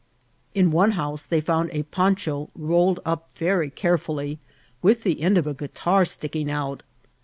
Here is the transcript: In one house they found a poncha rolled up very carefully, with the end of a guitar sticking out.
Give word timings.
In 0.55 0.71
one 0.71 0.93
house 0.93 1.27
they 1.27 1.39
found 1.41 1.69
a 1.73 1.83
poncha 1.83 2.47
rolled 2.55 2.99
up 3.05 3.29
very 3.35 3.69
carefully, 3.69 4.39
with 4.81 5.03
the 5.03 5.21
end 5.21 5.37
of 5.37 5.45
a 5.45 5.53
guitar 5.53 6.05
sticking 6.05 6.49
out. 6.49 6.81